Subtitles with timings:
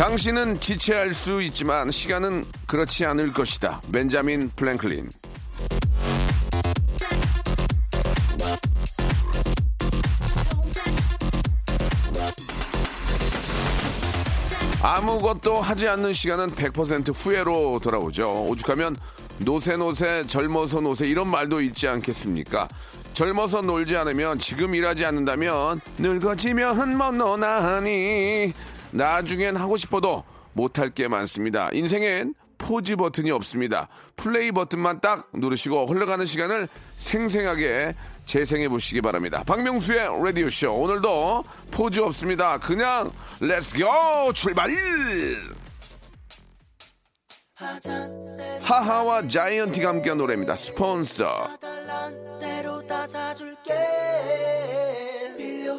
[0.00, 3.82] 당신은 지체할 수 있지만 시간은 그렇지 않을 것이다.
[3.92, 5.10] 벤자민 프랭클린.
[14.82, 18.46] 아무것도 하지 않는 시간은 100% 후회로 돌아오죠.
[18.46, 18.96] 오죽하면
[19.40, 22.68] 노세노세 젊어서 노세 이런 말도 있지 않겠습니까?
[23.12, 28.54] 젊어서 놀지 않으면 지금 일하지 않는다면 늙어지면 못 노나니
[28.92, 31.70] 나중엔 하고 싶어도 못할 게 많습니다.
[31.72, 33.88] 인생엔 pause 버튼이 없습니다.
[34.16, 37.94] 플레이 버튼만 딱 누르시고 흘러가는 시간을 생생하게
[38.26, 39.42] 재생해 보시기 바랍니다.
[39.44, 40.72] 박명수의 라디오 쇼.
[40.74, 42.58] 오늘도 pause 없습니다.
[42.58, 44.32] 그냥 let's go!
[44.34, 44.70] 출발!
[48.62, 50.56] 하하와 자이언티가 함께한 노래입니다.
[50.56, 51.48] 스폰서.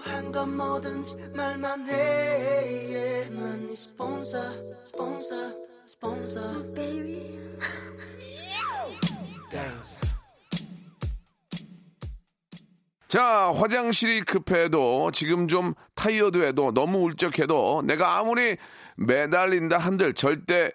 [0.01, 3.29] 필요한 건 뭐든지 말만 해.
[3.29, 4.37] 난네 스폰서
[4.83, 5.35] 스폰서
[5.85, 6.71] 스폰서.
[13.07, 18.55] 자, 화장실이 급해도 지금 좀 타이어드해도 너무 울적해도 내가 아무리
[18.95, 20.71] 매달린다 한들 절대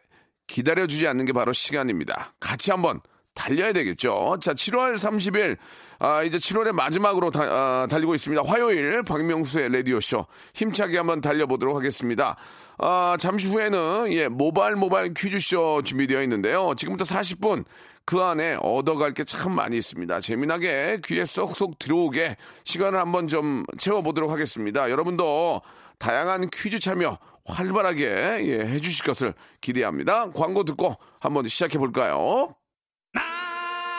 [0.46, 2.34] 기다려주지 않는 게 바로 시간입니다.
[2.38, 3.00] 같이 한번
[3.36, 4.38] 달려야 되겠죠.
[4.40, 5.56] 자, 7월 30일,
[6.00, 8.42] 아, 이제 7월의 마지막으로 다, 아, 달리고 있습니다.
[8.44, 12.36] 화요일 박명수의 라디오쇼 힘차게 한번 달려보도록 하겠습니다.
[12.78, 16.74] 아, 잠시 후에는, 예, 모발 모발 퀴즈쇼 준비되어 있는데요.
[16.76, 17.64] 지금부터 40분
[18.04, 20.20] 그 안에 얻어갈 게 참 많이 있습니다.
[20.20, 24.90] 재미나게 귀에 쏙쏙 들어오게 시간을 한번 좀 채워보도록 하겠습니다.
[24.90, 25.60] 여러분도
[25.98, 30.30] 다양한 퀴즈 참여 활발하게 예, 해주실 것을 기대합니다.
[30.32, 32.54] 광고 듣고 한번 시작해 볼까요?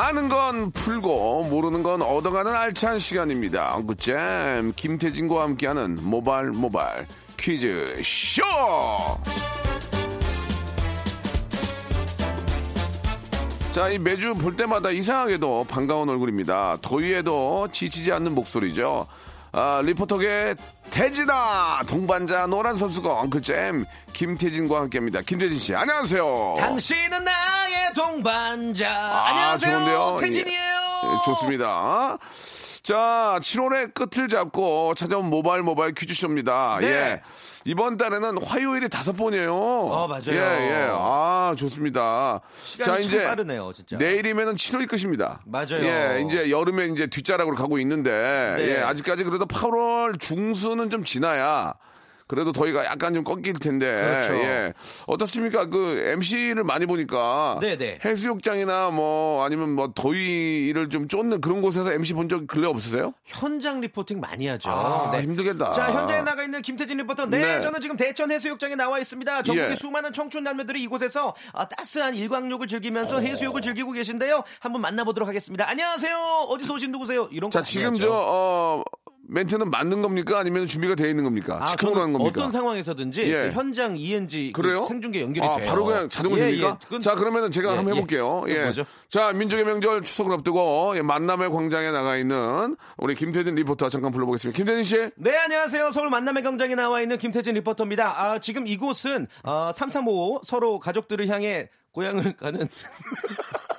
[0.00, 3.82] 아는 건 풀고 모르는 건 얻어가는 알찬 시간입니다.
[3.84, 7.04] 굿잼 김태진과 함께하는 모발 모발
[7.36, 8.44] 퀴즈 쇼.
[13.72, 16.78] 자, 이 매주 볼 때마다 이상하게도 반가운 얼굴입니다.
[16.80, 19.08] 더위에도 지치지 않는 목소리죠.
[19.50, 20.54] 아, 리포터계
[20.90, 23.84] 태진아 동반자 노란 선수가 엉클잼
[24.18, 25.22] 김태진과 함께합니다.
[25.22, 26.56] 김태진 씨, 안녕하세요.
[26.58, 30.16] 당신은 나의 동반자 아, 안녕하세요 좋은데요?
[30.18, 32.18] 태진이에요 예, 좋습니다.
[32.82, 36.78] 자, 7월의 끝을 잡고 찾아온 모바일 모바일 퀴즈쇼입니다.
[36.80, 36.86] 네.
[36.88, 37.22] 예.
[37.64, 39.54] 이번 달에는 화요일이 다섯 번이에요.
[39.54, 40.22] 어, 맞아요.
[40.30, 40.88] 예, 예.
[40.90, 42.40] 아, 좋습니다.
[42.60, 43.98] 시간이 참 빠르네요, 진짜.
[43.98, 45.42] 내일이면은 7월이 끝입니다.
[45.46, 45.84] 맞아요.
[45.84, 48.10] 예, 이제 여름에 이제 뒷자락으로 가고 있는데,
[48.56, 48.68] 네.
[48.68, 51.74] 예, 아직까지 그래도 8월 중순은 좀 지나야
[52.28, 53.86] 그래도 더위가 약간 좀 꺾일 텐데.
[53.86, 54.34] 그렇죠.
[54.34, 54.72] 예.
[55.06, 55.66] 어떻습니까?
[55.66, 58.00] 그 MC를 많이 보니까 네네.
[58.04, 63.14] 해수욕장이나 뭐 아니면 뭐 더위를 좀 쫓는 그런 곳에서 MC 본 적 근래 없으세요?
[63.24, 64.68] 현장 리포팅 많이 하죠.
[64.70, 65.22] 아, 네.
[65.22, 65.72] 힘들겠다.
[65.72, 67.24] 자, 현장에 나가 있는 김태진 리포터.
[67.24, 67.60] 네, 네.
[67.62, 69.42] 저는 지금 대천 해수욕장에 나와 있습니다.
[69.44, 69.74] 전국의 예.
[69.74, 72.68] 수많은 청춘 남녀들이 이곳에서 아, 따스한 일광욕을 어.
[72.68, 74.44] 즐기면서 해수욕을 즐기고 계신데요.
[74.60, 75.66] 한번 만나보도록 하겠습니다.
[75.70, 76.16] 안녕하세요.
[76.50, 77.28] 어디서 오신 누구세요?
[77.32, 77.98] 이런 거 자, 지금 하죠.
[77.98, 78.82] 저, 어,
[79.28, 80.38] 멘트는 맞는 겁니까?
[80.38, 81.58] 아니면 준비가 되어 있는 겁니까?
[81.60, 82.40] 아, 즉흥으로 하는 겁니까?
[82.40, 83.42] 어떤 상황에서든지 예.
[83.42, 84.84] 그 현장 ENG 그 그래요?
[84.86, 85.66] 생중계 연결이 아, 돼요.
[85.68, 86.78] 바로 그냥 자동으로 예, 됩니까?
[86.92, 86.98] 예.
[86.98, 87.98] 자, 그러면은 제가 예, 한번 예.
[87.98, 88.44] 해볼게요.
[88.48, 88.72] 예.
[89.08, 94.56] 자, 민족의 명절 추석을 앞두고 예, 만남의 광장에 나가 있는 우리 김태진 리포터 잠깐 불러보겠습니다.
[94.56, 95.10] 김태진 씨.
[95.16, 95.90] 네, 안녕하세요.
[95.90, 98.22] 서울 만남의 광장에 나와 있는 김태진 리포터입니다.
[98.22, 102.66] 아, 지금 이곳은 어, 335 서로 가족들을 향해 고향을 가는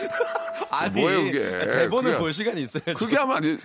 [0.70, 1.40] 아니, 뭐예요, 그게?
[1.70, 2.82] 대본을 그게- 볼 시간이 있어요.
[2.96, 3.56] 그렇게 하면 안 돼.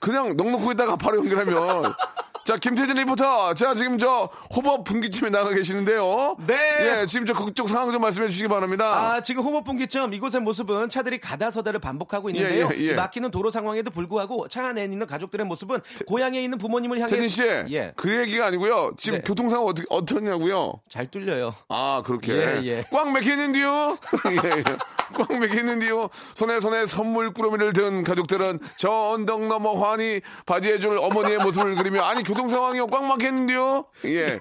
[0.00, 1.94] 그냥 넉넉고 있다가 바로 연결하면.
[2.44, 3.52] 자, 김태진 리포터.
[3.52, 6.34] 자, 지금 저 호법 분기점에 나가 계시는데요.
[6.46, 6.56] 네.
[7.02, 8.86] 예, 지금 저 그쪽 상황 좀 말씀해 주시기 바랍니다.
[9.16, 12.70] 아, 지금 호모분기점 이곳의 모습은 차들이 가다서다를 반복하고 있는데요.
[12.72, 12.94] 예, 예, 예.
[12.94, 17.42] 막히는 도로 상황에도 불구하고 차 안에 있는 가족들의 모습은 고향에 있는 부모님을 향해 태진 씨.
[17.44, 18.94] 예, 그 얘기가 아니고요.
[18.98, 19.24] 지금 네.
[19.26, 20.80] 교통 상황 어떻게 어떻냐고요?
[20.88, 21.54] 잘 뚫려요.
[21.68, 22.32] 아, 그렇게.
[22.32, 22.84] 예, 예.
[22.90, 23.98] 꽉 막히는디요?
[24.42, 24.64] 예, 예.
[25.14, 26.08] 꽉 막히는디요?
[26.34, 32.22] 손에 손에 선물 꾸러미를 든 가족들은 저 언덕 너머 환히 바지해줄 어머니의 모습을 그리며 아니,
[32.22, 32.86] 교통 상황이요.
[32.88, 33.86] 꽉 막히는디요?
[34.06, 34.38] 예.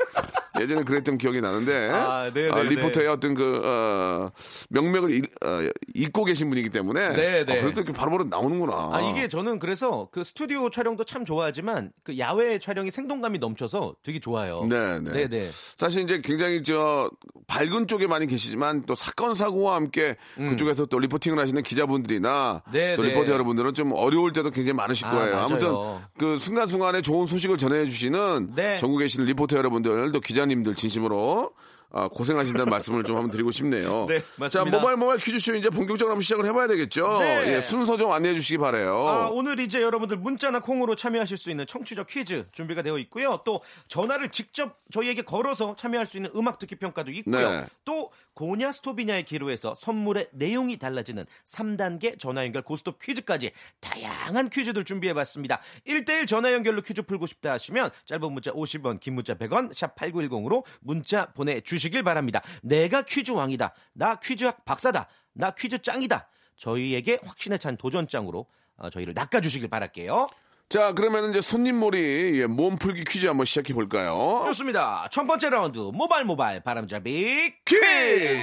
[0.60, 1.90] 예전에 그랬던 기억이 나는데.
[1.92, 4.32] 아, 네, 네, 리포터의 어떤 그, 어,
[4.70, 7.10] 명맥을 잃, 어, 잊고 계신 분이기 때문에.
[7.10, 7.58] 네, 네.
[7.58, 8.92] 어, 그래도 이렇게 바로바로 나오는구나.
[8.94, 14.20] 아, 이게 저는 그래서 그 스튜디오 촬영도 참 좋아하지만 그 야외 촬영이 생동감이 넘쳐서 되게
[14.20, 14.66] 좋아요.
[14.68, 15.12] 네, 네.
[15.12, 15.50] 네, 네.
[15.78, 17.10] 사실 이제 굉장히 저
[17.48, 22.72] 밝은 쪽에 많이 계시지만 또 사건 사고와 함께 그 쪽에서 또 리포팅을 하시는 기자분들이나 음.
[22.72, 23.10] 네, 또 네.
[23.10, 25.36] 리포터 여러분들은 좀 어려울 때도 굉장히 많으실 아, 거예요.
[25.36, 25.46] 맞아요.
[25.46, 28.78] 아 무튼 그 순간순간에 좋은 소식을 전해주시는 네.
[28.78, 31.52] 전국에 계시는 리포터 여러분들 또 기자님들 진심으로
[31.92, 34.06] 아, 고생하신다는 말씀을 좀 한번 드리고 싶네요.
[34.10, 34.78] 네, 자, 맞습니다.
[34.78, 37.20] 모바일 모바일 퀴즈쇼 이제 본격적으로 한번 시작을 해봐야 되겠죠.
[37.20, 37.56] 네.
[37.56, 39.08] 예, 순서 좀 안내해 주시기 바래요.
[39.08, 43.42] 아, 오늘 이제 여러분들 문자나 콩으로 참여하실 수 있는 청취자 퀴즈 준비가 되어 있고요.
[43.46, 47.50] 또 전화를 직접 저희에게 걸어서 참여할 수 있는 음악 듣기 평가도 있고요.
[47.50, 47.66] 네.
[47.86, 55.14] 또 고냐 스톱이냐의 기로에서 선물의 내용이 달라지는 3단계 전화 연결 고스톱 퀴즈까지 다양한 퀴즈들 준비해
[55.16, 55.60] 봤습니다.
[55.88, 60.64] 1대1 전화 연결로 퀴즈 풀고 싶다 하시면 짧은 문자 50원, 긴 문자 100원, 샵 8910으로
[60.82, 62.42] 문자 보내 주시 길 바랍니다.
[62.64, 63.74] 내가 퀴즈 왕이다.
[63.94, 65.08] 나 퀴즈학 박사다.
[65.34, 66.28] 나 퀴즈 짱이다.
[66.58, 68.46] 저희에게 확신에 찬 도전장으로
[68.78, 70.28] 어, 저희를 낚아주시길 바랄게요.
[70.70, 74.44] 자, 그러면 이제 손님몰이 예, 몸풀기 퀴즈 한번 시작해 볼까요?
[74.48, 75.08] 좋습니다.
[75.12, 78.42] 첫 번째 라운드 모발 모발 바람잡이 퀴즈.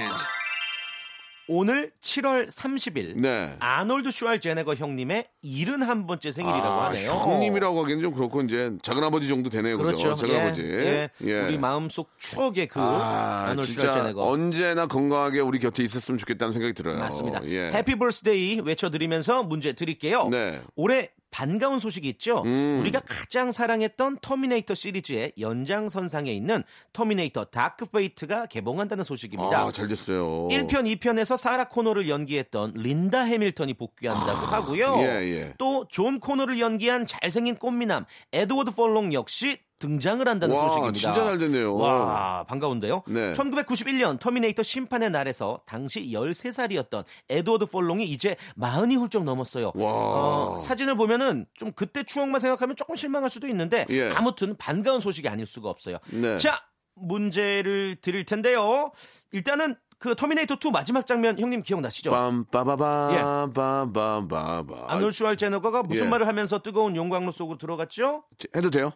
[1.47, 3.55] 오늘 7월 30일 네.
[3.59, 7.11] 아놀드 슈왈제네거 형님의 71번째 생일이라고 아, 하네요.
[7.11, 9.77] 형님이라고 하기엔 좀 그렇고 이제 작은 아버지 정도 되네요.
[9.77, 10.15] 그렇죠.
[10.15, 10.61] 작은 예, 아버지.
[10.63, 11.09] 예.
[11.47, 14.27] 우리 마음속 추억의 그 아, 아, 놀드 슈왈제네거.
[14.27, 16.97] 언제나 건강하게 우리 곁에 있었으면 좋겠다는 생각이 들어요.
[16.99, 17.45] 맞습니다.
[17.47, 17.71] 예.
[17.71, 20.27] 해피 birthday 외쳐 드리면서 문제 드릴게요.
[20.29, 20.61] 네.
[20.75, 22.43] 올해 반가운 소식이 있죠.
[22.45, 22.77] 음.
[22.79, 29.63] 우리가 가장 사랑했던 터미네이터 시리즈의 연장선상에 있는 터미네이터 Dark Fate가 개봉한다는 소식입니다.
[29.63, 30.47] 아, 잘 됐어요.
[30.47, 34.95] 1편, 2편에서 사라 코너를 연기했던 린다 해밀턴이 복귀한다고 하고요.
[34.99, 35.53] 예, 예.
[35.57, 40.93] 또 존 코너를 연기한 잘생긴 꽃미남 에드워드 펄롱 역시 등장을 한다는 와, 소식입니다.
[40.93, 41.75] 진짜 잘 됐네요.
[41.75, 43.03] 와, 반가운데요.
[43.07, 43.33] 네.
[43.33, 49.71] 1991년 터미네이터 심판의 날에서 당시 13살이었던 에드워드 펄롱이 이제 마흔이 훌쩍 넘었어요.
[49.75, 49.91] 와.
[49.93, 54.11] 어, 사진을 보면은 좀 그때 추억만 생각하면 조금 실망할 수도 있는데 예.
[54.11, 55.97] 아무튼 반가운 소식이 아닐 수가 없어요.
[56.11, 56.37] 네.
[56.37, 56.61] 자,
[56.95, 58.91] 문제를 드릴 텐데요.
[59.31, 62.11] 일단은 그 터미네이터 2 마지막 장면 형님 기억나시죠?
[62.11, 66.09] 빰빠바바 빰빠바바 아놀 슈왈제네거가 무슨 예.
[66.09, 68.23] 말을 하면서 뜨거운 용광로 속으로 들어갔죠?
[68.55, 68.91] 해도 돼요?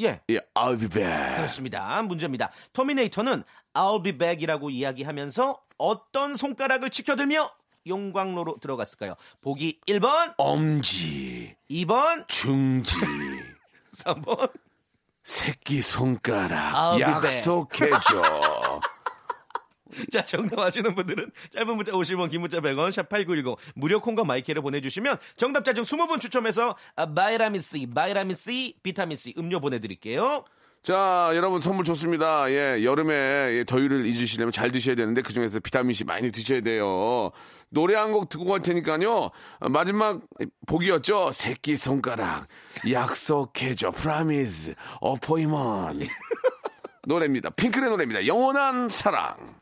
[0.00, 0.20] 예.
[0.30, 1.36] 예, I'll be back.
[1.36, 2.02] 그렇습니다.
[2.02, 2.50] 문제입니다.
[2.72, 7.50] 터미네이터는 I'll be back이라고 이야기하면서 어떤 손가락을 치켜들며
[7.86, 9.14] 용광로로 들어갔을까요?
[9.40, 12.94] 보기 1번, 엄지, 2번, 중지,
[13.94, 14.50] 3번.
[15.22, 17.00] 새끼 손가락 I'll.
[17.00, 18.59] 약속해줘.
[20.12, 25.16] 자, 정답 아시는 분들은 짧은 문자 50원, 긴 문자 100원, 샵8910 무료 콩과 마이케이로 보내주시면
[25.36, 30.44] 정답자 중 20분 추첨해서 아, vitamin C, vitamin C, 비타민 C 음료 보내드릴게요.
[30.82, 32.50] 자, 여러분 선물 좋습니다.
[32.50, 37.30] 예, 여름에 예, 더위를 잊으시려면 잘 드셔야 되는데 그 중에서 비타민 C 많이 드셔야 돼요.
[37.68, 39.12] 노래 한 곡 듣고 갈 테니까요.
[39.60, 40.22] 어, 마지막
[40.66, 41.32] 복이었죠.
[41.32, 42.46] 새끼 손가락
[42.90, 43.90] 약속해줘.
[43.90, 46.08] Promise, appointment.
[47.06, 47.50] 노래입니다.
[47.50, 48.26] 핑클의 노래입니다.
[48.26, 49.59] 영원한 사랑.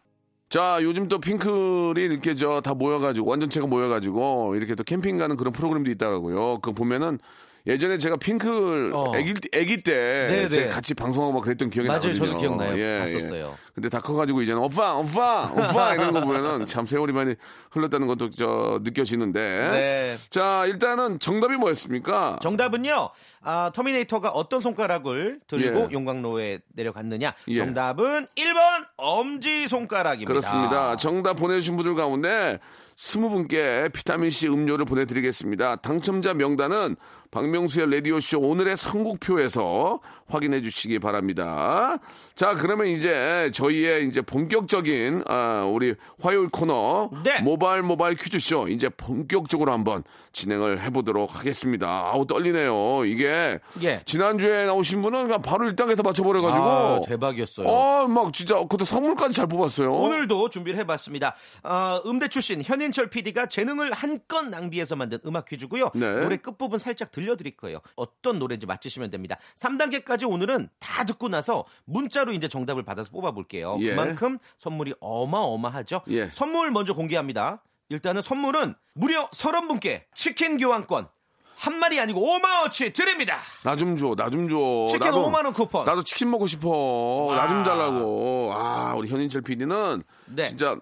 [0.49, 5.53] 자, 요즘 또 핑클이 이렇게 저 다 모여가지고, 완전체가 모여가지고, 이렇게 또 캠핑 가는 그런
[5.53, 6.59] 프로그램도 있더라고요.
[6.61, 7.19] 그거 보면은,
[7.69, 9.13] 예전에 제가 핑클 어.
[9.15, 10.69] 애기, 애기 때 네, 제가 네.
[10.71, 12.01] 같이 방송하고 막 그랬던 기억이 맞아요.
[12.01, 12.27] 나거든요.
[12.27, 13.01] 저도 기억나요.
[13.01, 13.59] 봤었어요.
[13.75, 17.35] 근데 다 커가지고 이제는 오빠, 오빠, 오빠 이런 거 보면은 참 세월이 많이
[17.71, 19.41] 흘렀다는 것도 저 느껴지는데.
[19.73, 20.17] 네.
[20.31, 22.39] 자, 일단은 정답이 뭐였습니까?
[22.41, 23.11] 정답은요.
[23.43, 25.89] 아, 터미네이터가 어떤 손가락을 들고 예.
[25.93, 27.35] 용광로에 내려갔느냐?
[27.49, 27.57] 예.
[27.59, 30.33] 정답은 1번 엄지 손가락입니다.
[30.33, 30.97] 그렇습니다.
[30.97, 32.59] 정답 보내주신 분들 가운데
[32.97, 35.77] 20분께 비타민C 음료를 보내드리겠습니다.
[35.77, 36.97] 당첨자 명단은
[37.31, 41.99] 박명수의 라디오쇼 오늘의 선곡표에서 확인해 주시기 바랍니다.
[42.35, 47.11] 자, 그러면 이제 저희의 이제 본격적인, 아, 우리 화요일 코너.
[47.25, 47.41] 네.
[47.41, 48.69] 모바일 모바일 퀴즈쇼.
[48.69, 51.89] 이제 본격적으로 한번 진행을 해보도록 하겠습니다.
[52.13, 53.05] 아우, 떨리네요.
[53.07, 53.59] 이게.
[53.83, 54.03] 예.
[54.05, 56.65] 지난주에 나오신 분은 그냥 바로 1단계에서 맞춰버려가지고.
[56.65, 57.67] 아, 대박이었어요.
[57.67, 59.93] 어, 막 진짜 그것도 선물까지 잘 뽑았어요.
[59.93, 61.35] 오늘도 준비를 해봤습니다.
[61.63, 65.91] 아, 음대 출신 현인철 PD가 재능을 한껏 낭비해서 만든 음악 퀴즈고요.
[65.95, 66.21] 네.
[66.21, 67.81] 노래 끝부분 살짝 들려드릴 거예요.
[67.97, 69.37] 어떤 노래인지 맞히시면 됩니다.
[69.57, 73.79] 3단계까지 오늘은 다 듣고 나서 문자로 이제 정답을 받아서 뽑아볼게요.
[73.81, 73.91] 예.
[73.91, 76.03] 그만큼 선물이 어마어마하죠.
[76.09, 76.31] 예.
[76.31, 77.63] 선물 먼저 공개합니다.
[77.89, 81.09] 일단은 선물은 무려 30분께 치킨 교환권
[81.57, 83.39] 한 마리 아니고 5만원치 드립니다.
[83.65, 84.87] 나 좀 줘, 나 좀 줘.
[84.89, 85.85] 치킨 5만 원 쿠폰.
[85.85, 87.33] 나도 치킨 먹고 싶어.
[87.35, 88.53] 나 좀 달라고.
[88.55, 90.45] 아, 우리 현인철 PD는 네.
[90.45, 90.77] 진짜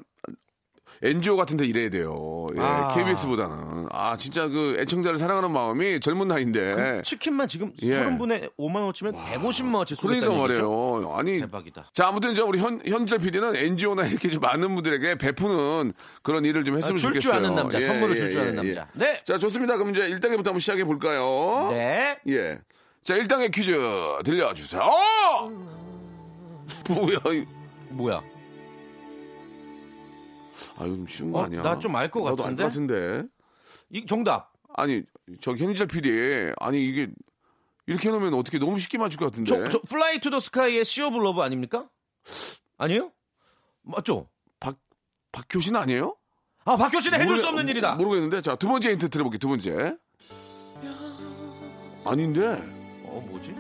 [1.02, 2.46] NGO 같은 데 일해야 돼요.
[2.56, 2.92] 예, 아.
[2.94, 3.86] KBS보다는.
[3.90, 7.02] 아, 진짜 그 애청자를 사랑하는 마음이 젊은 나이인데.
[7.02, 7.96] 치킨만 지금 예.
[8.04, 10.40] 30분에 5만원치면 150만원치 그러니까 쏘겠다는 얘기죠?
[10.40, 11.14] 말이에요.
[11.16, 11.40] 아니.
[11.40, 11.90] 대박이다.
[11.92, 16.64] 자, 아무튼 저 우리 현, 현철 PD는 NGO나 이렇게 좀 많은 분들에게 베푸는 그런 일을
[16.64, 17.38] 좀 했으면 아, 좋겠어요.
[17.38, 18.88] 아는 남자, 선물을 줄 줄 아는 남자.
[18.94, 19.20] 네.
[19.24, 19.76] 자, 좋습니다.
[19.76, 21.68] 그럼 이제 1단계부터 한번 시작해 볼까요?
[21.70, 22.18] 네.
[22.28, 22.58] 예.
[23.04, 23.72] 자, 1단계 퀴즈
[24.24, 24.82] 들려주세요.
[26.90, 27.46] 뭐야, 이-
[27.90, 28.20] 뭐야?
[30.78, 31.62] 아, 이거 좀 쉬운 거 어, 아니야?
[31.62, 32.62] 나 좀 알것 나도 같은데?
[32.64, 33.24] 알것 같은데.
[33.90, 34.52] 이 정답.
[34.74, 35.02] 아니,
[35.40, 36.52] 저기 현지철 PD.
[36.58, 37.08] 아니, 이게
[37.86, 39.48] 이렇게 해놓으면 어떻게 너무 쉽게 맞출 것 같은데.
[39.48, 41.88] 저, 저 플라이 투 더 스카이의 Sea of Love 아닙니까?
[42.78, 43.10] 아니에요?
[43.82, 44.28] 맞죠?
[44.60, 44.76] 박,
[45.32, 46.16] 박효신 아니에요?
[46.64, 47.94] 아, 박효신의 해줄 모르- 수 없는 일이다.
[47.94, 48.42] 모르겠는데.
[48.42, 49.96] 자, 두 번째 힌트 들어볼게요, 두 번째.
[52.04, 52.46] 아닌데.
[53.04, 53.54] 어, 뭐지?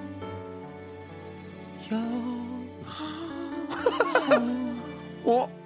[5.24, 5.65] 어?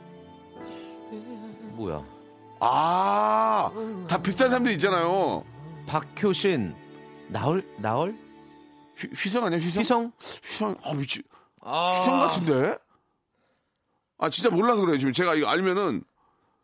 [1.81, 2.05] 뭐야?
[2.61, 3.71] 아,
[4.07, 5.43] 다 비슷한 사람들 있잖아요.
[5.87, 6.75] 박효신
[7.29, 8.15] 나얼 나얼
[8.97, 9.81] 휘, 휘성 아니야, 휘성?
[9.81, 11.23] 희성 휘성, 아, 미치.
[11.63, 12.77] 아, 휘성 같은데?
[14.19, 14.99] 아, 진짜 몰라서 그래요.
[14.99, 16.03] 지금 제가 이거 알면은.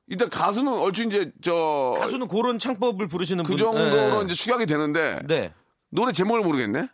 [0.08, 1.94] 일단 가수는 얼추 이제, 저.
[1.98, 3.58] 가수는 그런 창법을 부르시는 그 분.
[3.58, 4.24] 정도로 네.
[4.26, 5.20] 이제 추격이 되는데.
[5.26, 5.52] 네.
[5.88, 6.88] 노래 제목을 모르겠네.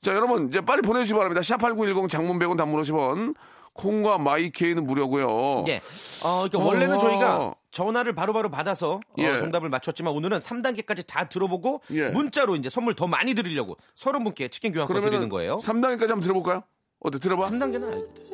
[0.00, 1.42] 자, 여러분, 이제 빨리 보내주시기 바랍니다.
[1.42, 3.36] 샵8910 장문 100원 단문 50원.
[3.74, 5.80] 콩과 마이케이는 무료고요 예.
[6.22, 7.00] 어, 그러니까 원래는 어허.
[7.00, 9.38] 저희가 전화를 바로바로 받아서 어, 예.
[9.38, 12.10] 정답을 맞췄지만 오늘은 3단계까지 다 들어보고 예.
[12.10, 15.56] 문자로 이제 선물 더 많이 드리려고 30분께 치킨 교환권 드리는 거예요.
[15.56, 16.62] 3단계까지 한번 들어볼까요?
[17.00, 17.18] 어때?
[17.18, 17.48] 들어봐.
[17.50, 18.32] 3단계는 알...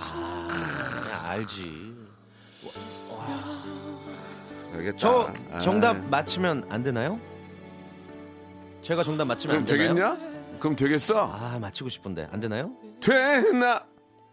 [0.00, 1.96] 아, 알지.
[4.74, 4.96] 알겠다.
[4.98, 7.18] 저 아, 정답 맞히면 안 되나요?
[8.82, 9.94] 제가 정답 맞히면 안 되나요?
[9.94, 10.18] 되겠냐?
[10.58, 11.30] 그럼 되겠어?
[11.32, 12.70] 아, 맞히고 싶은데 안 되나요?
[13.00, 13.84] 되나?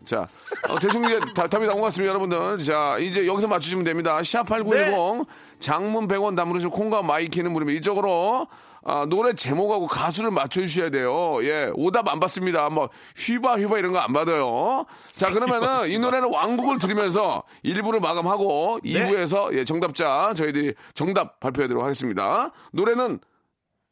[0.06, 0.28] 자,
[0.70, 2.64] 어, 대충 이제 다- 답이 나온 것 같습니다, 여러분들.
[2.64, 4.18] 자, 이제 여기서 맞추시면 됩니다.
[4.20, 5.24] 샵8910 네.
[5.60, 7.80] 장문 100원 담으시고 콩과 마이케이는 무료입니다.
[7.80, 8.48] 이쪽으로
[8.88, 11.44] 아, 노래 제목하고 가수를 맞춰주셔야 돼요.
[11.44, 12.70] 예, 오답 안 받습니다.
[12.70, 14.86] 뭐, 휘바, 휘바 이런 거 안 받아요.
[15.16, 18.92] 자, 그러면은 이 노래는 완곡을 들으면서 1부를 마감하고 네.
[18.92, 22.52] 2부에서 예, 정답자 저희들이 정답 발표하도록 하겠습니다.
[22.74, 23.18] 노래는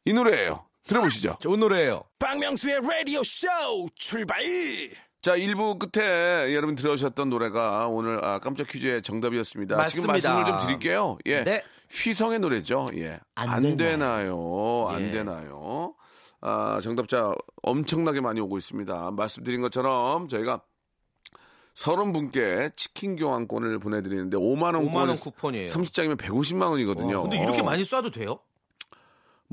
[0.05, 0.63] 이 노래예요.
[0.87, 1.37] 들어보시죠.
[1.39, 2.03] 좋은 노래예요.
[2.19, 3.47] 박명수의 라디오 쇼
[3.95, 4.41] 출발
[5.21, 9.85] 자, 1부 끝에 여러분 들으셨던 노래가 오늘 아, 깜짝 퀴즈의 정답이었습니다.
[9.85, 10.33] 지금 맞습니다.
[10.33, 11.17] 말씀을 좀 드릴게요.
[11.25, 11.43] 예.
[11.45, 11.63] 네.
[11.89, 12.89] 휘성의 노래죠.
[12.97, 13.19] 예.
[13.35, 14.87] 안 안, 되나요?
[14.89, 15.11] 안 예.
[15.11, 15.95] 되나요?
[16.41, 19.11] 아, 정답자 엄청나게 많이 오고 있습니다.
[19.11, 20.61] 말씀드린 것처럼 저희가
[21.73, 25.69] 서른 분께 치킨 교환권을 보내드리는데 5만 원 5만 원 쿠폰이에요.
[25.69, 27.15] 30장이면 150만 원이거든요.
[27.15, 28.39] 와, 근데 이렇게 많이 쏴도 돼요?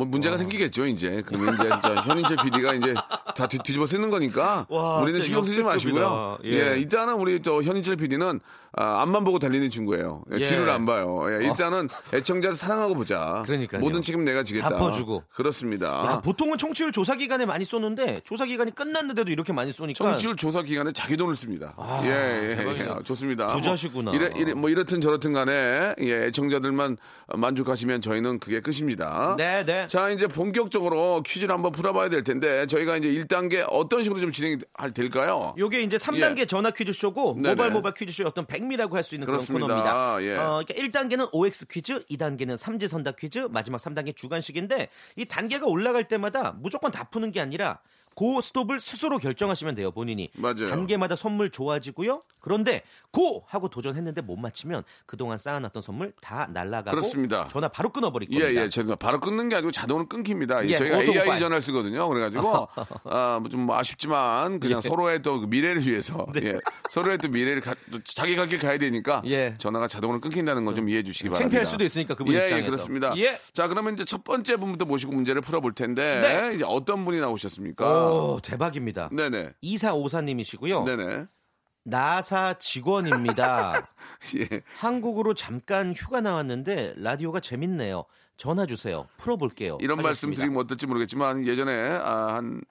[0.01, 2.95] 뭐 문제가 생기겠죠 이제 그러면 이제 저 현인철 PD가 이제
[3.37, 6.39] 다 뒤, 뒤집어 쓰는 거니까 와, 우리는 신경 쓰지 마시고요.
[6.45, 6.73] 예.
[6.73, 6.79] 예.
[6.79, 8.41] 일단은 우리 저 현인철 PD는
[8.77, 10.23] 아, 앞만 보고 달리는 친구예요.
[10.33, 10.45] 예, 예.
[10.45, 11.25] 뒤를 안 봐요.
[11.31, 13.43] 예, 일단은 애청자를 사랑하고 보자.
[13.47, 13.81] 그러니까요.
[13.81, 14.69] 모든 책임 내가 지겠다.
[14.69, 15.25] 다 퍼주고.
[15.35, 15.89] 그렇습니다.
[16.07, 20.63] 야, 보통은 청취율 조사 기간에 많이 쏘는데 조사 기간이 끝났는데도 이렇게 많이 쏘니까 청취율 조사
[20.63, 21.75] 기간에 자기 돈을 씁니다.
[22.05, 23.01] 예, 예, 예, 대박이네요.
[23.05, 23.49] 좋습니다.
[23.49, 24.13] 부자시구나.
[24.13, 26.97] 뭐, 이래, 이래, 뭐 이렇든 저렇든 간에 예, 애청자들만
[27.35, 29.35] 만족하시면 저희는 그게 끝입니다.
[29.37, 29.87] 네, 네.
[29.89, 34.59] 자, 이제 본격적으로 퀴즈를 한번 풀어봐야 될 텐데 저희가 이제 1단계 어떤 식으로 좀 진행이
[34.95, 35.55] 될까요?
[35.59, 36.47] 요게 이제 3단계 예.
[36.47, 37.35] 전화 퀴즈쇼고.
[37.35, 39.67] 모바일 모바일 퀴즈쇼의 어떤 백미라고 할 수 있는 그렇습니다.
[39.67, 40.23] 그런 코너입니다.
[40.25, 40.37] 예.
[40.37, 46.53] 어, 그러니까 1단계는 OX 퀴즈, 2단계는 삼지선다 퀴즈, 마지막 3단계 주간식인데 이 단계가 올라갈 때마다
[46.61, 47.81] 무조건 다 푸는 게 아니라
[48.15, 50.69] 고 스톱을 스스로 결정하시면 돼요 본인이 맞아요.
[50.69, 52.83] 단계마다 선물 좋아지고요 그런데
[53.13, 57.49] 고 하고 도전했는데 못 맞히면 그동안 쌓아놨던 선물 다 날라가고 그렇습니다.
[57.49, 58.97] 전화 바로 끊어버릴 예, 겁니다 예, 죄송합니다.
[58.97, 60.65] 바로 끊는 게 아니고 자동으로 끊깁니다.
[60.65, 61.03] 예, 예, 저희가.
[61.03, 62.09] AI 전화를 쓰거든요.
[62.09, 62.69] 그래가지고,
[63.05, 64.89] 아, 좀 아쉽지만, 그냥 예.
[64.89, 66.59] 서로의 또 미래를 위해서, 예,
[66.91, 69.55] 서로의 또 미래를 가, 또 자기 갈 길 가야 되니까, 예.
[69.59, 71.45] 전화가 자동으로 끊긴다는 거좀 이해해 주시기 바랍니다.
[71.45, 73.15] 창피할 수도 있으니까 그분 예, 입장에서 예, 그렇습니다.
[73.17, 73.39] 예.
[73.53, 76.55] 자, 그러면 이제 첫 번째 분부터 모시고 문제를 풀어볼 텐데, 네.
[76.57, 78.11] 이제 어떤 분이 나오셨습니까?
[78.11, 79.51] 오 대박입니다 네네.
[79.61, 81.27] 이사오사님이시고요 네네.
[81.91, 83.89] 나사 직원입니다
[84.39, 84.63] 예.
[84.77, 88.05] 한국으로 잠깐 휴가 나왔는데 라디오가 재밌네요.
[88.37, 89.07] 전화 주세요.
[89.19, 89.79] 풀어볼게요.
[89.81, 90.43] 이런 말씀 하셨습니다.
[90.43, 92.63] 드리면 어떨지 모르겠지만, 예전에, 아, 한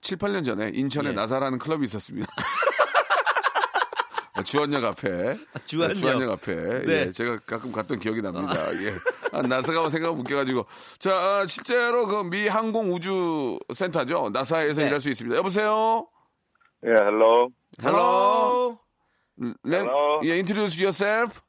[0.00, 1.12] 7, 8년 전에 인천에 예.
[1.12, 2.26] 나사라는 클럽이 있었습니다.
[4.44, 5.36] 주원역 앞에.
[5.64, 5.94] 주원역.
[5.96, 6.54] 주원역 앞에.
[6.84, 6.92] 네.
[7.06, 8.54] 예, 제가 가끔 갔던 기억이 납니다.
[8.82, 8.94] 예.
[9.30, 10.66] 아, 나사가 생각 웃겨가지고.
[10.98, 14.30] 자, 아, 실제로 그 미 항공우주센터죠.
[14.32, 14.88] 나사에서 네.
[14.88, 15.36] 일할 수 있습니다.
[15.36, 16.08] 여보세요?
[16.86, 17.50] 예, hello.
[17.82, 18.33] Hello.
[19.36, 20.20] 네, Hello.
[20.24, 21.40] 예, introduce yourself.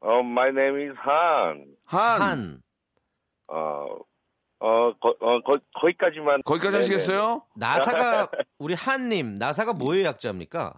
[0.00, 1.66] 어, my name is Han.
[1.84, 2.22] 한.
[2.22, 2.62] 한.
[3.48, 3.86] 어,
[4.60, 6.42] 어, 거, 어, 거, 거기까지만.
[6.44, 6.76] 거기까지 네네.
[6.78, 7.42] 하시겠어요?
[7.56, 10.74] 나사가 우리 한님 나사가 뭐의 약자입니까?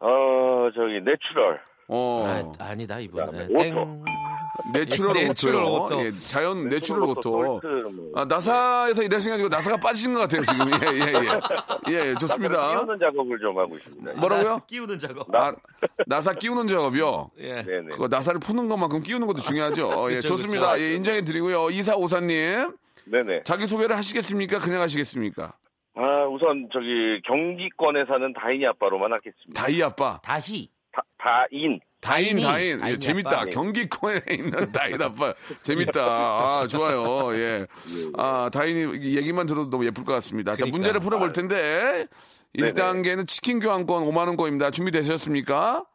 [0.00, 1.60] 어, 저기, natural.
[1.94, 2.52] 어.
[2.58, 3.30] 아, 아니다 이분.
[3.32, 4.04] 네, 땡.
[4.72, 5.28] natural 예.
[5.28, 6.04] auto.
[6.04, 7.30] 예, 자연 natural auto.
[7.42, 7.60] 뭐.
[8.14, 10.68] 아, 나사에서 일하시는 게 아니고 나사가 빠지신 것 같아요, 지금.
[10.68, 11.92] 예, 예, 예.
[11.92, 12.70] 예, 예, 좋습니다.
[12.70, 14.12] 끼우는 작업을 좀 하고 있습니다.
[14.14, 14.48] 뭐라고요?
[14.48, 15.34] 나사 끼우는 작업.
[15.34, 15.54] 아,
[16.06, 17.30] 나사 끼우는 작업이요?
[17.38, 17.62] 예.
[17.62, 17.88] 네네.
[17.90, 20.10] 그거 나사를 푸는 것만큼 끼우는 것도 중요하죠.
[20.10, 20.72] 예, 그쵸, 좋습니다.
[20.72, 20.82] 그쵸.
[20.84, 21.70] 예, 인정해 드리고요.
[21.70, 22.72] 이사 오사님.
[23.04, 23.42] 네네.
[23.44, 24.60] 자기소개를 하시겠습니까?
[24.60, 25.54] 그냥 하시겠습니까?
[25.94, 29.60] 아, 우선 저기, 경기권에 사는 다인이 아빠로만 하겠습니다.
[29.60, 30.20] 다이 아빠.
[30.22, 30.70] 다희.
[30.92, 31.80] 다, 다인.
[32.00, 32.42] 다인, 다인이.
[32.80, 32.92] 다인.
[32.94, 33.30] 예, 재밌다.
[33.36, 33.44] 아빠.
[33.44, 33.50] 네.
[33.50, 35.34] 경기권에 있는 다인 아빠.
[35.62, 36.00] 재밌다.
[36.04, 37.34] 아, 좋아요.
[37.36, 37.66] 예.
[38.16, 40.52] 아, 다인이 얘기만 들어도 너무 예쁠 것 같습니다.
[40.52, 40.78] 자, 그러니까요.
[40.78, 42.06] 문제를 풀어볼 텐데.
[42.58, 42.72] 네네.
[42.72, 44.72] 1단계는 치킨 교환권 5만원권입니다.
[44.72, 45.86] 준비되셨습니까?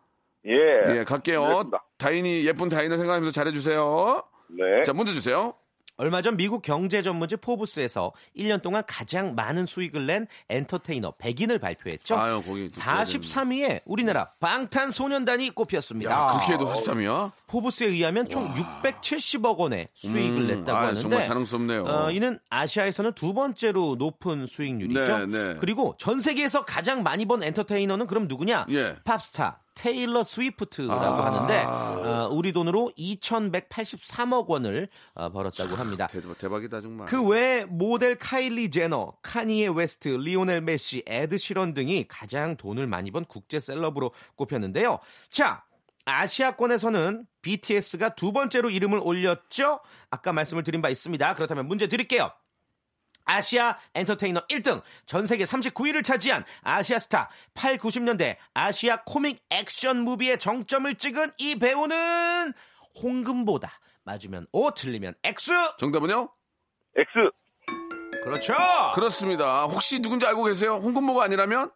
[0.47, 0.53] 예.
[0.99, 1.41] 예, 갈게요.
[1.41, 1.83] 준비됐습니다.
[1.97, 4.23] 다인이, 예쁜 다인을 생각하면서 잘해주세요.
[4.57, 4.83] 네.
[4.83, 5.53] 자, 문제 주세요.
[5.97, 12.15] 얼마 전 미국 경제 전문지 포브스에서 1년 동안 가장 많은 수익을 낸 엔터테이너 100인을 발표했죠.
[12.15, 12.69] 아유, 거기.
[12.69, 16.11] 43위에 우리나라 방탄소년단이 꼽혔습니다.
[16.11, 17.31] 야, 그렇게 해도 43이야?
[17.47, 21.85] 포브스에 의하면 총 670억 원의 수익을 음, 냈다고 아, 하는데 정말 자랑스럽네요.
[21.85, 25.25] 어, 이는 아시아에서는 두 번째로 높은 수익률이죠.
[25.25, 25.55] 네, 네.
[25.59, 28.67] 그리고 전 세계에서 가장 많이 번 엔터테이너는 그럼 누구냐?
[28.69, 28.95] 예.
[29.03, 31.25] 팝스타 테일러 스위프트라고 아.
[31.25, 36.07] 하는데 어, 우리 돈으로 2,183억 원을 어, 벌었다고 합니다.
[36.07, 37.07] 대박, 대박 이다, 정말.
[37.07, 43.11] 그 외에 모델 카일리 제너, 카니에 웨스트, 리오넬 메시, 에드 시런 등이 가장 돈을 많이
[43.11, 44.99] 번 국제 celeb으로 꼽혔는데요.
[45.29, 45.63] 자,
[46.05, 49.79] 아시아권에서는 BTS가 두 번째로 이름을 올렸죠?
[50.09, 51.35] 아까 말씀을 드린 바 있습니다.
[51.35, 52.31] 그렇다면 문제 드릴게요.
[53.27, 60.39] 아시아 엔터테이너 1등, 전 세계 39위를 차지한 아시아 스타, 8, 90년대 아시아 코믹 액션 무비의
[60.39, 62.53] 정점을 찍은 이 배우는
[63.03, 63.71] 홍금보다.
[64.03, 65.51] 맞으면 O, 틀리면 X.
[65.77, 66.29] 정답은요?
[66.95, 67.09] X.
[68.23, 68.53] 그렇죠.
[68.95, 69.65] 그렇습니다.
[69.65, 70.75] 혹시 누군지 알고 계세요?
[70.75, 71.69] 홍금보가 아니라면?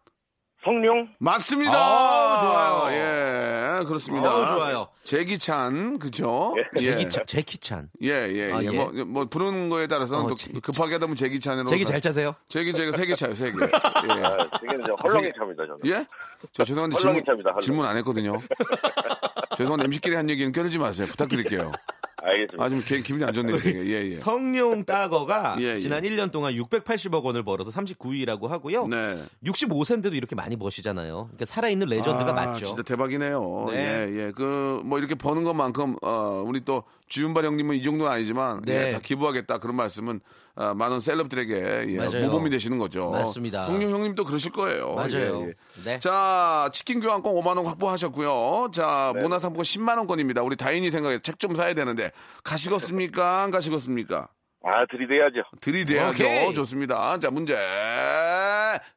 [0.64, 1.14] 성룡.
[1.18, 1.72] 맞습니다.
[1.74, 2.96] 아, 좋아요.
[2.96, 4.34] 예, 그렇습니다.
[4.34, 4.88] 어, 좋아요.
[5.04, 6.54] 제기찬, 그죠?
[6.76, 7.88] 제키찬, 제키찬.
[8.02, 8.66] 예, 예, 아, 예.
[8.66, 8.70] 예.
[8.70, 10.60] 뭐, 뭐, 부르는 거에 따라서는 어, 또 제기찬.
[10.60, 11.68] 급하게 하다 보면 제기찬으로.
[11.68, 12.34] 제기 잘 짜세요?
[12.48, 13.58] 제기, 제기, 세개 차요, 세 개.
[13.60, 14.22] 예.
[14.22, 15.80] 아, 되게는 저 헐렁이 차입니다, 저는.
[15.86, 16.06] 예?
[16.52, 17.56] 저 죄송한데 질문, 차입니다.
[17.60, 18.38] 질문 안 했거든요.
[19.56, 21.06] 죄송한데 MC끼리 한 얘기는 껴들지 마세요.
[21.08, 21.72] 부탁드릴게요.
[22.22, 22.64] 알겠습니다.
[22.64, 23.84] 아, 좀 기- 기분이 안 좋네요, 되게.
[23.86, 24.14] 예, 예.
[24.14, 25.78] 성룡 따거가 예, 예.
[25.80, 28.86] 지난 1년 동안 680억 원을 벌어서 39위라고 하고요.
[28.86, 29.22] 네.
[29.44, 31.14] 65세인데도 이렇게 많이 버시잖아요.
[31.32, 32.64] 그러니까 살아있는 레전드가 아, 맞죠.
[32.66, 33.66] 진짜 대박이네요.
[33.70, 33.76] 네.
[33.76, 34.32] 예, 예.
[34.34, 38.88] 그, 뭐 이렇게 버는 것만큼, 어, 우리 또 주윤발 형님은 이 정도는 아니지만, 네.
[38.88, 39.58] 예, 다 기부하겠다.
[39.58, 40.20] 그런 말씀은,
[40.54, 42.20] 아, 많은 셀럽들에게 예.
[42.26, 43.10] 모범이 되시는 거죠.
[43.10, 43.62] 맞습니다.
[43.64, 44.94] 성룡 형님도 그러실 거예요.
[44.94, 45.42] 맞아요.
[45.44, 45.54] 예, 예.
[45.84, 46.00] 네.
[46.00, 48.70] 자, 치킨 교환권 5만원 확보하셨고요.
[48.72, 49.22] 자, 네.
[49.22, 50.44] 문화상품권 10만원권입니다.
[50.44, 52.11] 우리 다인이 생각에 책 좀 사야 되는데,
[52.44, 53.42] 가시겠습니까?
[53.42, 54.28] 안 가시겠습니까?
[54.64, 55.42] 아, 들이대야죠.
[55.60, 56.24] 들이대야죠.
[56.24, 56.54] 오케이.
[56.54, 57.18] 좋습니다.
[57.18, 57.56] 자, 문제,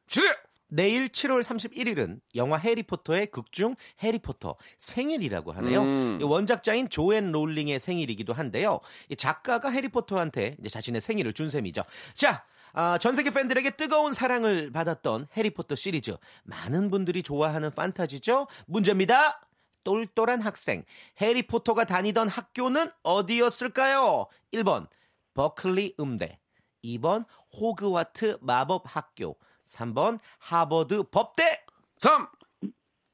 [0.06, 0.32] 주세요!
[0.68, 5.82] 내일 7월 31일은 영화 해리포터의 극중 해리포터 생일이라고 하네요.
[5.82, 6.18] 음.
[6.20, 8.80] 이 원작자인 조앤 롤링의 생일이기도 한데요.
[9.08, 11.82] 이 작가가 해리포터한테 이제 자신의 생일을 준 셈이죠.
[12.14, 16.16] 자, 아, 전 세계 팬들에게 뜨거운 사랑을 받았던 해리포터 시리즈.
[16.44, 18.48] 많은 분들이 좋아하는 판타지죠.
[18.66, 19.40] 문제입니다.
[19.86, 20.84] 똘똘한 학생.
[21.20, 24.26] 해리포터가 다니던 학교는 어디였을까요?
[24.52, 24.88] 1번
[25.32, 26.40] 버클리 음대,
[26.84, 31.64] 2번 호그와트 마법 학교, 3번 하버드 법대.
[31.98, 32.26] 3,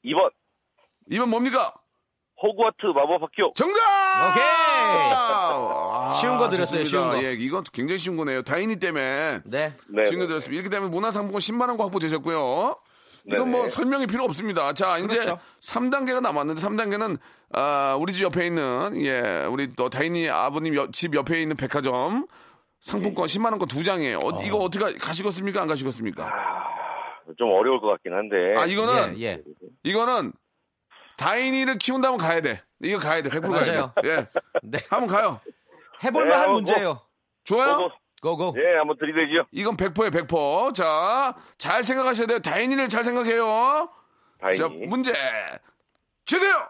[0.07, 0.33] 2번
[1.11, 1.75] 2번 뭡니까?
[2.43, 3.53] 호그와트 마법학교.
[3.55, 4.31] 정답!
[4.31, 4.43] 오케이.
[4.43, 6.89] 아, 쉬운 거 드렸어요, 좋습니다.
[6.89, 7.23] 쉬운 거.
[7.29, 8.43] 예, 이건 굉장히 쉬운 거네요.
[8.43, 9.41] 다인이 때문에.
[9.45, 9.77] 네.
[9.89, 10.07] 네.
[10.07, 10.61] 쉬운 거 드렸습니다.
[10.61, 12.77] 이렇게 되면 문화상품권 10만원 거 확보 되셨고요.
[13.27, 13.69] 이건 뭐.
[13.69, 14.73] 설명이 필요 없습니다.
[14.73, 15.39] 자, 이제 그렇죠.
[15.61, 17.19] 3단계가 남았는데 3단계는
[17.53, 22.27] 아, 우리 집 옆에 있는 예, 우리 또 다인이 아버님 여- 집 옆에 있는 백화점
[22.81, 24.19] 상품권 10만 원권 두 장이에요.
[24.19, 25.63] 어, 이거 어떻게 가시겠습니까?
[25.63, 26.31] 안 가시겠습니까?
[27.39, 28.37] 좀 어려울 것 같긴 한데.
[28.61, 29.43] 아, 이거는 예, 예.
[29.85, 30.33] 이거는
[31.17, 32.63] 다인이를 키운다면 가야 돼.
[32.83, 33.29] 이거 가야 돼.
[33.31, 33.93] 100% 맞아요.
[33.95, 34.09] 가야 돼.
[34.09, 34.27] 예.
[34.65, 34.79] 네.
[34.91, 35.41] 한번 가요.
[36.03, 37.01] 해볼만한 네, 뭐, 문제예요.
[37.45, 37.73] 좋아요?
[37.77, 38.55] 호그- 고고.
[38.57, 39.47] 예, 한번 들이대죠.
[39.51, 40.75] 이건 100%예요, 100%.
[40.75, 42.39] 자, 잘 생각하셔야 돼요.
[42.39, 43.91] 다인이를 잘 생각해요.
[44.41, 44.59] 다행히.
[44.59, 45.13] 자, 문제
[46.25, 46.69] 주세요.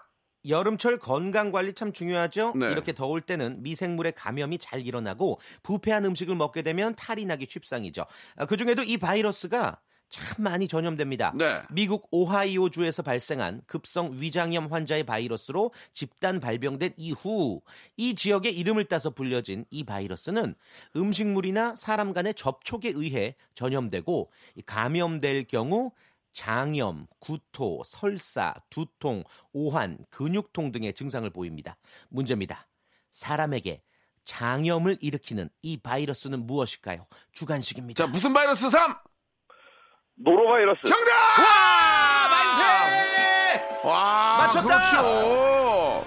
[0.48, 2.54] 여름철 건강 관리 참 중요하죠.
[2.56, 2.72] 네.
[2.72, 8.06] 이렇게 더울 때는 미생물의 감염이 잘 일어나고 부패한 음식을 먹게 되면 탈이 나기 쉽상이죠.
[8.48, 9.78] 그 중에도 이 바이러스가
[10.12, 11.32] 참 많이 전염됩니다.
[11.34, 11.62] 네.
[11.70, 17.62] 미국 오하이오주에서 발생한 급성 위장염 환자의 바이러스로 집단 발병된 이후
[17.96, 20.54] 이 지역의 이름을 따서 불려진 이 바이러스는
[20.94, 25.92] 음식물이나 사람 간의 접촉에 의해 전염되고 이 감염될 경우
[26.32, 31.78] 장염, 구토, 설사, 두통, 오한, 근육통 등의 증상을 보입니다.
[32.10, 32.68] 문제입니다.
[33.12, 33.82] 사람에게
[34.24, 37.06] 장염을 일으키는 이 바이러스는 무엇일까요?
[37.32, 38.04] 주관식입니다.
[38.04, 38.94] 자, 무슨 바이러스 3?
[40.16, 40.80] 노로바이러스.
[40.86, 41.10] 정답!
[41.38, 42.28] 와!
[42.28, 43.64] 만세!
[43.84, 44.66] 와, 맞췄다!
[44.66, 46.04] 그렇죠.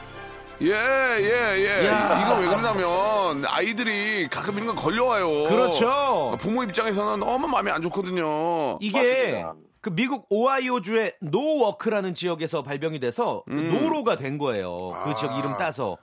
[0.61, 1.87] 예, 예, 예.
[1.87, 2.21] 야.
[2.21, 5.49] 이거 왜 그러냐면 아이들이 가끔 이런 거 걸려와요.
[5.49, 6.37] 그렇죠.
[6.39, 8.77] 부모 입장에서는 너무 마음이 안 좋거든요.
[8.79, 9.53] 이게 맞습니다.
[9.81, 13.77] 그 미국 오하이오주의 노워크라는 지역에서 발병이 돼서 그 음.
[13.77, 14.91] 노로가 된 거예요.
[15.03, 15.97] 그 지역 이름 따서.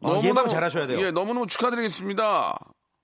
[0.00, 0.98] 어, 예방 잘하셔야 돼요.
[1.00, 2.58] 예, 너무너무 축하드리겠습니다.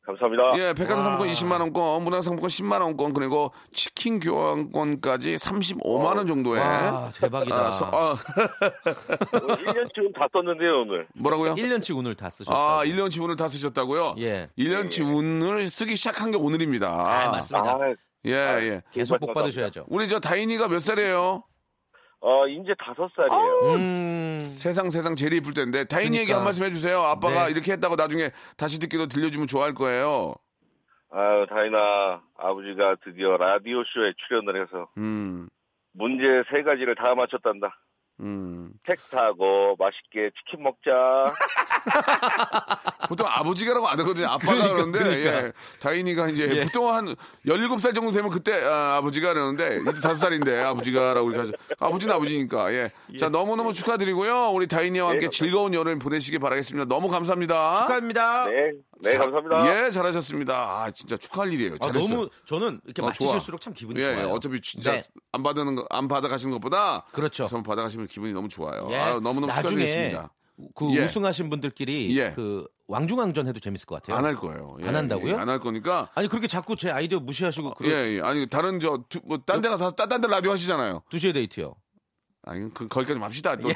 [0.09, 0.59] 감사합니다.
[0.59, 6.61] 예, 백화점 상품권 20만 원권, 문화 상품권 10만 원권, 그리고 치킨 교환권까지 35만 원 정도에.
[6.61, 7.55] 와, 대박이다.
[7.55, 8.17] 아, 서- 아,
[8.97, 11.07] 1년치는 다 썼는데요, 오늘.
[11.15, 11.55] 뭐라고요?
[11.57, 12.57] 1년치 운을 다 쓰셨다.
[12.57, 14.15] 아, 1년치 운을 다 쓰셨다고요?
[14.19, 14.49] 예.
[14.59, 16.89] 1년치 운을 쓰기 시작한 게 오늘입니다.
[16.89, 17.71] 아, 맞습니다.
[17.71, 17.79] 아,
[18.27, 18.83] 예, 예.
[18.93, 19.85] 계속 복 받으셔야죠.
[19.89, 21.45] 우리 저 다인이가 몇 살이에요?
[22.21, 23.77] 어, 이제 다섯 살이에요.
[23.77, 24.41] 음.
[24.41, 26.37] 세상 세상 제일 이쁠 텐데 다인이에게 그러니까.
[26.39, 27.01] 한 말씀 해주세요.
[27.01, 27.53] 아빠가 네.
[27.53, 30.35] 이렇게 했다고 나중에 다시 듣기도 들려주면 좋아할 거예요.
[31.11, 35.49] 아유, 다이나 아버지가 드디어 라디오 쇼에 출연을 해서 음,
[35.93, 37.79] 문제 세 가지를 다 맞췄단다.
[38.21, 38.71] 음.
[38.85, 40.91] 택 타고 맛있게 치킨 먹자.
[43.09, 44.27] 보통 아버지가라고 안 하거든요.
[44.27, 45.47] 아빠가 그러니까, 그러는데 그러니까.
[45.47, 45.53] 예.
[45.81, 46.65] 다인이가 이제 예.
[46.65, 47.15] 보통 한
[47.47, 51.53] 17살 정도 되면 그때 아, 버지가 그러는데 이제 5살인데 아버지가라고 우리가 하죠.
[51.79, 52.73] 아버지는 아버지니까.
[52.75, 52.91] 예.
[53.19, 54.51] 자, 너무너무 축하드리고요.
[54.51, 56.87] 우리 다인이와 함께 네, 즐거운 여름 보내시기 바라겠습니다.
[56.87, 57.77] 너무 감사합니다.
[57.77, 58.47] 축하합니다.
[58.47, 59.87] 네, 네, 자, 감사합니다.
[59.87, 60.55] 예, 잘하셨습니다.
[60.55, 61.75] 아, 진짜 축하할 일이에요.
[61.81, 62.09] 아, 잘했어요.
[62.17, 63.65] 너무 저는 이렇게 어, 맞히실수록 좋아.
[63.67, 64.19] 참 기분이 예, 좋아요.
[64.19, 65.03] 예, 어차피 진짜 네.
[65.33, 67.45] 안 받는 거, 안 받아 가시는 것보다 그렇죠.
[67.45, 68.89] 우선 받아 가시면 기분이 너무 좋아요.
[68.91, 68.97] 예.
[68.97, 70.35] 아유, 너무너무 나중에 축하드리겠습니다.
[70.75, 71.05] 그 예.
[71.05, 72.33] 우승하신 분들끼리 예.
[72.35, 74.17] 그 왕중왕전 해도 재밌을 것 같아요.
[74.17, 74.77] 안 할 거예요.
[74.83, 75.37] 예, 안 한다고요?
[75.39, 76.11] 안 할 거니까.
[76.15, 78.21] 아니 그렇게 자꾸 제 아이디어 무시하시고 그 예, 예.
[78.23, 81.03] 아니 다른 저 뭐딴데 가서 딴데 라디오 하시잖아요.
[81.11, 81.75] 두시에 데이트요.
[82.43, 83.57] 아니 그 거기까지 맙시다.
[83.57, 83.69] 또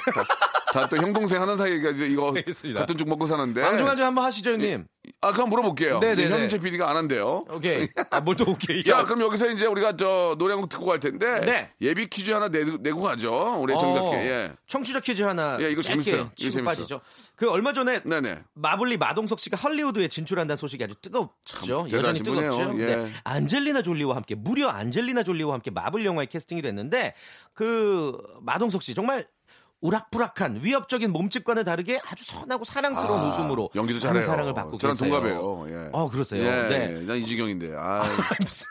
[0.73, 2.39] 다또형 동생 하는 사이에 이거 예.
[2.41, 2.81] 알겠습니다.
[2.81, 3.63] 같은 쪽 먹고 사는데.
[3.63, 4.87] 왕중왕전 한번 하시죠, 형님.
[5.25, 6.01] 아 그럼 물어볼게요.
[6.01, 6.31] 네, 네, 네.
[6.41, 7.45] 현재 PD가 안 한대요.
[7.49, 7.87] 오케이.
[8.11, 8.83] 아, 뭘 또 오케이.
[8.85, 11.71] 자, 그럼 여기서 이제 우리가 저 노래 한 곡 듣고 갈 텐데 네.
[11.81, 13.57] 예비 퀴즈 하나 내고, 내고 가죠.
[13.61, 14.17] 우리 정답게.
[14.17, 14.53] 예.
[14.67, 15.57] 청취자 퀴즈 하나.
[15.61, 16.31] 예, 이거 재밌어요.
[16.37, 16.63] 이거 재밌어.
[16.65, 17.01] 빠지죠.
[17.37, 18.43] 그 얼마 전에 네네.
[18.55, 21.87] 마블리 마동석 씨가 헐리우드에 진출한다는 소식이 아주 뜨겁죠.
[21.93, 22.51] 여전히 분이에요.
[22.51, 22.81] 뜨겁죠.
[22.83, 22.97] 예.
[22.97, 23.13] 네.
[23.25, 27.15] 안젤리나 졸리와 함께 무려 안젤리나 졸리와 함께 마블 영화에 캐스팅이 됐는데
[27.55, 29.27] 그 마동석 씨 정말
[29.83, 34.23] 우락부락한 위협적인 몸집과는 다르게 아주 선하고 사랑스러운 아, 웃음으로 연기도 잘해요.
[34.25, 35.11] 사랑을 받고 저랑 계세요.
[35.11, 35.67] 동갑이에요.
[35.69, 35.89] 예.
[35.93, 36.43] 어, 그러세요?
[36.43, 36.97] 예, 네.
[37.01, 37.05] 예.
[37.05, 37.75] 난 이지경인데.
[37.77, 38.03] 아,
[38.41, 38.67] 무슨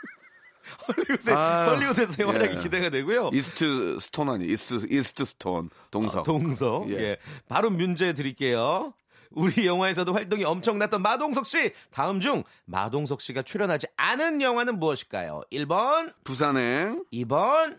[0.87, 2.61] 헐리우드에, 아, 헐리우드에서 활약이 예.
[2.61, 3.29] 기대가 되고요.
[3.33, 6.23] East Stone 아니 East East Stone 동석.
[6.23, 6.83] 동석.
[6.87, 6.93] 예.
[6.93, 7.17] 예.
[7.47, 8.93] 바로 문제 드릴게요.
[9.33, 11.71] 우리 영화에서도 활동이 엄청났던 마동석 씨.
[11.91, 15.41] 다음 중 마동석 씨가 출연하지 않은 영화는 무엇일까요?
[15.51, 17.77] 1번, 부산행 2번,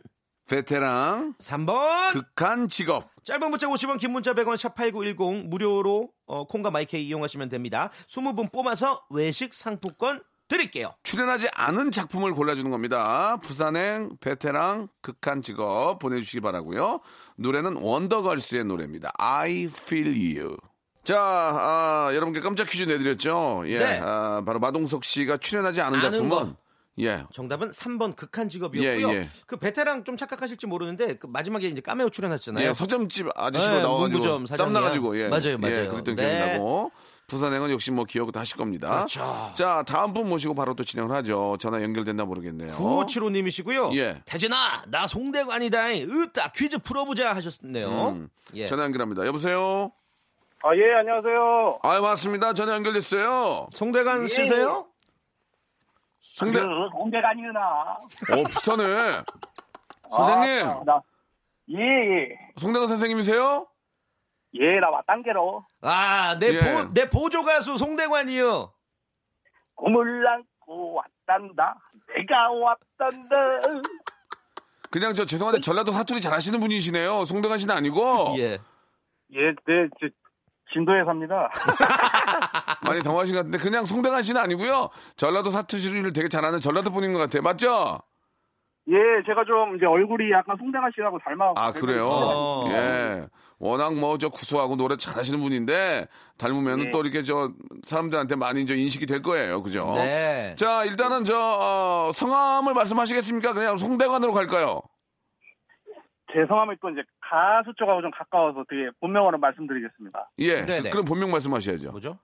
[0.52, 2.12] 베테랑 3번.
[2.12, 3.08] 극한 직업.
[3.24, 7.88] 짧은 문자 50원, 긴 문자 100원, 샵 8910 무료로 어, 콩과 마이케이 이용하시면 됩니다.
[8.06, 10.92] 20분 뽑아서 외식 상품권 드릴게요.
[11.04, 13.38] 출연하지 않은 작품을 골라주는 겁니다.
[13.38, 17.00] 부산행, 베테랑, 극한 직업 보내주시기 바라고요.
[17.36, 19.10] 노래는 원더걸스의 노래입니다.
[19.16, 20.56] I Feel You.
[21.02, 23.62] 자, 아, 여러분께 깜짝 퀴즈 내드렸죠.
[23.68, 24.00] 예, 네.
[24.02, 26.56] 아, 바로 마동석 씨가 출연하지 않은 작품은 거.
[27.00, 29.09] 예, 정답은 3번 극한 직업이었고요.
[29.09, 29.28] 예, 예.
[29.46, 32.68] 그 베테랑 좀 착각하실지 모르는데 그 마지막에 이제 까메오 출연하셨잖아요.
[32.68, 34.81] 예, 서점집 아저씨로 네, 나와가지고 문구점 쌈 사장이야.
[34.81, 35.85] 나가지고 예, 맞아요, 맞아요.
[35.85, 36.22] 예, 그랬던 네.
[36.22, 36.92] 기억이 나고
[37.28, 38.90] 부산행은 역시 뭐 기억 다 하실 겁니다.
[38.90, 39.52] 그렇죠.
[39.55, 41.57] 자, 다음 분 모시고 바로 또 진행을 하죠.
[41.59, 42.72] 전화 연결됐나 모르겠네요.
[42.72, 43.96] 9575님이시고요.
[43.96, 44.20] 예.
[44.26, 45.92] 태진아, 나 송대관이다.
[45.92, 48.09] 으따, 퀴즈 풀어보자 하셨네요.
[48.11, 48.66] 음, 예.
[48.66, 49.24] 전화 연결합니다.
[49.24, 49.92] 여보세요?
[50.62, 51.78] 아, 예, 안녕하세요.
[51.83, 52.52] 아, 맞습니다.
[52.52, 53.68] 전화 연결됐어요.
[53.72, 54.91] 송대관 씨세요?
[56.42, 56.61] 송대,
[56.92, 57.61] 홍대가 아니구나.
[57.61, 59.22] 어, 비슷하네.
[60.11, 61.00] 선생님, 나,
[61.70, 62.38] 예, 예.
[62.57, 63.66] 송대관 선생님이세요?
[64.55, 65.64] 예, 나 왔단게로.
[65.83, 66.59] 아, 내, 예.
[66.59, 68.72] 보, 내 보조 가수 송대관이요.
[69.76, 71.76] 꿈을 안고 왔단다.
[72.14, 73.37] 내가 왔단다.
[74.90, 77.24] 그냥 저 죄송한데 전라도 사투리 잘하시는 분이시네요.
[77.24, 78.59] 송대관 씨는 아니고 예.
[79.35, 80.09] 예, 네, 저,
[80.72, 81.50] 진도에 삽니다.
[82.85, 84.88] 많이 당황하신 것 같은데 그냥 송대관 씨는 아니고요.
[85.16, 87.42] 전라도 사투리를 되게 잘하는 전라도 분인 것 같아요.
[87.42, 88.00] 맞죠?
[88.88, 88.94] 예,
[89.26, 91.52] 제가 좀 이제 얼굴이 약간 송대관 씨하고 닮아.
[91.56, 92.08] 아 그래요?
[92.08, 92.68] 어.
[92.70, 93.26] 예.
[93.61, 96.90] 워낙 뭐 저 구수하고 노래 잘하시는 분인데 닮으면 네.
[96.90, 97.52] 또 이렇게 저
[97.85, 99.62] 사람들한테 많이 저 인식이 될 거예요.
[99.62, 99.92] 그죠?
[99.94, 100.56] 네.
[100.58, 103.52] 자 일단은 저 어, 성함을 말씀하시겠습니까?
[103.52, 104.80] 그냥 송대관으로 갈까요?
[106.33, 110.31] 제 성함이 또 이제 가수 쪽하고 좀 가까워서 되게 본명으로 말씀드리겠습니다.
[110.38, 110.64] 예.
[110.64, 110.90] 네네.
[110.90, 111.90] 그럼 본명 말씀하셔야죠.
[111.90, 112.18] 뭐죠?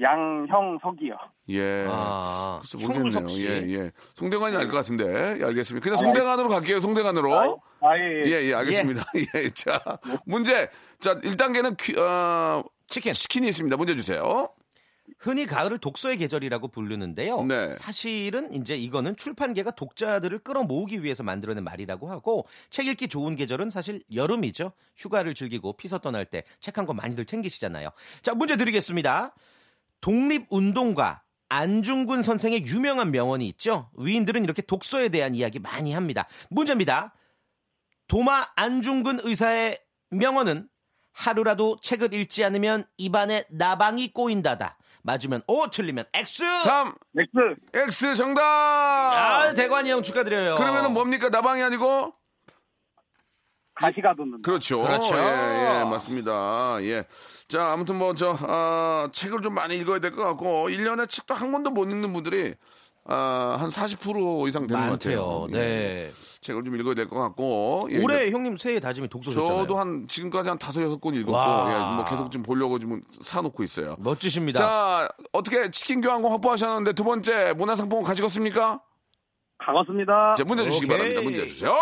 [0.00, 1.16] 양형석이요.
[1.50, 1.86] 예.
[1.88, 3.04] 아, 글쎄 모르겠네요.
[3.04, 3.46] 형석 씨.
[3.46, 3.90] 예, 예.
[4.14, 5.04] 송대관이 알 것 같은데.
[5.38, 5.84] 예, 알겠습니다.
[5.84, 6.80] 그냥 송대관으로 갈게요.
[6.80, 7.60] 송대관으로.
[7.80, 8.30] 아, 예, 예.
[8.30, 9.02] 예, 예, 알겠습니다.
[9.16, 9.80] 예, 자,
[10.24, 10.68] 문제.
[10.98, 13.12] 자, 1단계는 퀴, 어, 치킨.
[13.12, 13.76] 치킨이 있습니다.
[13.76, 14.48] 문제 주세요.
[15.22, 17.44] 흔히 가을을 독서의 계절이라고 부르는데요.
[17.44, 17.74] 네.
[17.76, 24.02] 사실은 이제 이거는 출판계가 독자들을 끌어모으기 위해서 만들어낸 말이라고 하고 책 읽기 좋은 계절은 사실
[24.12, 24.72] 여름이죠.
[24.96, 27.90] 휴가를 즐기고 피서 떠날 때 책 한 권 많이들 챙기시잖아요.
[28.22, 29.34] 자, 문제 드리겠습니다.
[30.00, 33.90] 독립운동가 안중근 선생의 유명한 명언이 있죠.
[33.96, 36.26] 위인들은 이렇게 독서에 대한 이야기 많이 합니다.
[36.50, 37.14] 문제입니다.
[38.08, 39.78] 도마 안중근 의사의
[40.10, 40.68] 명언은
[41.12, 44.78] 하루라도 책을 읽지 않으면 입안에 나방이 꼬인다다.
[45.02, 46.42] 맞으면 O, 틀리면 X.
[46.62, 47.30] 3, 넥스.
[47.74, 48.42] X 정답!
[48.42, 50.56] 아, 대관이 형 축하드려요.
[50.56, 51.28] 그러면은 뭡니까?
[51.28, 52.14] 나방이 아니고?
[53.74, 54.42] 가시가 돋는.
[54.42, 54.80] 그렇죠.
[54.82, 55.16] 그렇죠.
[55.16, 55.20] 예,
[55.80, 56.76] 예, 맞습니다.
[56.82, 57.04] 예.
[57.48, 61.50] 자, 아무튼 뭐, 저, 아, 책을 좀 많이 읽어야 될 것 같고, 1년에 책도 한
[61.52, 62.54] 권도 못 읽는 분들이,
[63.04, 65.40] 아, 한 40% 이상 되는 것 같아요.
[65.40, 65.48] 많대요.
[65.50, 65.52] 예.
[65.66, 66.12] 네.
[66.40, 67.88] 책을 좀 읽어야 될 것 같고.
[67.92, 69.62] 예, 올해 형님 새해 다짐이 독서셨잖아요.
[69.62, 71.72] 저도 한 지금까지 한 다섯 여섯 권 읽었고 와.
[71.92, 73.96] 예, 뭐 계속 좀 보려고 지금 사놓고 있어요.
[73.98, 74.58] 멋지십니다.
[74.58, 78.80] 자 어떻게 치킨 교환권 확보하셨는데 두 번째 문화상품권 가지겠습니까?
[79.58, 80.34] 가봤습니다.
[80.36, 80.96] 자 문제 주시기 오케이.
[80.96, 81.22] 바랍니다.
[81.22, 81.72] 문제 주세요.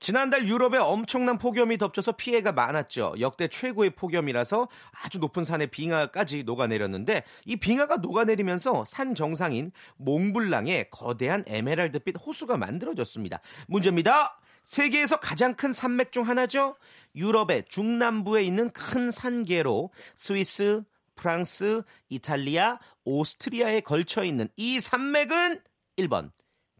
[0.00, 3.14] 지난달 유럽에 엄청난 폭염이 덮쳐서 피해가 많았죠.
[3.20, 4.68] 역대 최고의 폭염이라서
[5.02, 13.40] 아주 높은 산의 빙하까지 녹아내렸는데 이 빙하가 녹아내리면서 산 정상인 몽블랑에 거대한 에메랄드빛 호수가 만들어졌습니다.
[13.66, 14.40] 문제입니다.
[14.62, 16.76] 세계에서 가장 큰 산맥 중 하나죠.
[17.16, 20.82] 유럽의 중남부에 있는 큰 산계로 스위스,
[21.14, 25.62] 프랑스, 이탈리아, 오스트리아에 걸쳐 있는 이 산맥은
[25.96, 26.30] 1번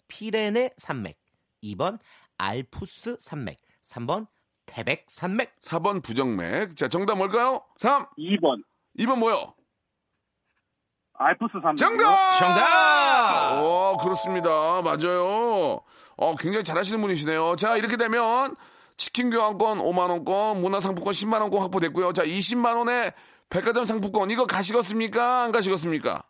[0.06, 1.18] 피레네 산맥,
[1.62, 1.98] 2번
[2.38, 4.26] 알프스 산맥, 3번
[4.66, 5.60] 태백 산맥.
[5.60, 6.76] 4번 부정맥.
[6.76, 7.62] 자 정답 뭘까요?
[7.78, 8.06] 3.
[8.18, 8.62] 2번.
[8.98, 9.54] 2번 뭐요?
[11.14, 11.76] 알프스 산맥.
[11.76, 12.30] 정답.
[12.38, 13.60] 정답!
[13.62, 14.82] 오 그렇습니다.
[14.82, 15.80] 맞아요.
[16.16, 17.56] 어 굉장히 잘하시는 분이시네요.
[17.56, 18.54] 자 이렇게 되면
[18.96, 22.12] 치킨 교환권 5만 원권, 문화 상품권 10만 원권 확보됐고요.
[22.12, 23.12] 자 20만 원의
[23.50, 25.44] 백화점 상품권 이거 가시겠습니까?
[25.44, 26.22] 안 가시겠습니까?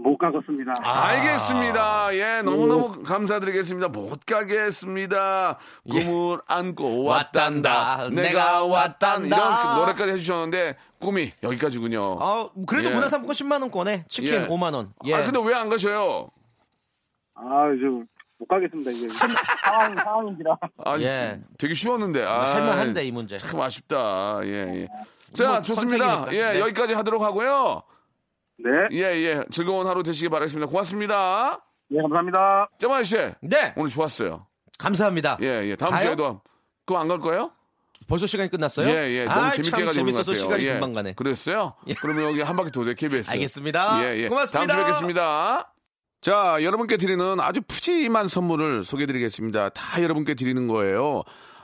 [0.00, 0.72] 못 가겠습니다.
[0.80, 2.14] 알겠습니다.
[2.14, 3.88] 예, 너무너무 감사드리겠습니다.
[3.88, 5.58] 못 가겠습니다.
[5.90, 8.08] 꿈을 안고 왔단다.
[8.10, 9.26] 내가 왔단다.
[9.36, 12.00] 이런 노래까지 해주셨는데 꿈이 여기까지군요.
[12.00, 12.94] 어, 그래도 예.
[12.94, 14.46] 문화상품권 10만 원권에 치킨 예.
[14.46, 14.92] 5만 원.
[15.06, 15.14] 예.
[15.14, 16.28] 아, 근데 왜 안 가셔요?
[17.34, 17.42] 아,
[17.80, 18.04] 저,
[18.38, 19.08] 못 가겠습니다, 이게.
[19.64, 20.56] 상황, 상황인지라.
[20.84, 21.40] 아, 예.
[21.58, 22.24] 되게 쉬웠는데.
[22.24, 23.36] 아, 할만한데 이 문제.
[23.36, 24.40] 참 아쉽다.
[24.44, 24.88] 예, 예.
[25.34, 26.06] 자, 뭐 좋습니다.
[26.06, 26.34] 선택이니까.
[26.48, 26.60] 예, 네.
[26.60, 27.82] 여기까지 하도록 하고요.
[28.58, 28.70] 네.
[28.92, 29.44] 예, 예.
[29.50, 30.68] 즐거운 하루 되시기 바라겠습니다.
[30.70, 31.64] 고맙습니다.
[31.90, 32.68] 네, 감사합니다.
[32.78, 33.16] 짜마이 씨.
[33.40, 33.72] 네.
[33.76, 34.46] 오늘 좋았어요.
[34.78, 35.38] 감사합니다.
[35.42, 35.76] 예, 예.
[35.76, 36.00] 다음 가요?
[36.06, 36.40] 주에도
[36.86, 37.52] 그거 안 갈 거예요?
[38.08, 38.88] 벌써 시간이 끝났어요?
[38.88, 39.24] 예, 예.
[39.24, 40.34] 너무 아, 재밌게 참 해가지고 재밌어서.
[40.34, 40.72] 시간이 예.
[40.74, 41.14] 금방 가네.
[41.14, 41.74] 그랬어요?
[42.00, 43.30] 그러면 여기 한 바퀴 도세요, KBS.
[43.32, 44.04] 알겠습니다.
[44.04, 44.28] 예, 예.
[44.28, 44.66] 고맙습니다.
[44.66, 45.74] 다음 주에 뵙겠습니다.
[46.20, 49.68] 자, 여러분께 드리는 아주 푸짐한 선물을 소개해드리겠습니다.
[49.70, 51.22] 다 여러분께 드리는 거예요.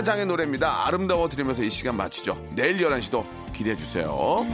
[0.00, 0.86] 레디오쇼 스텔라 장의 노래입니다.
[0.86, 2.42] 아름다워 들으면서 이 시간 마치죠.
[2.54, 4.44] 내일 11시도 기대해 주세요.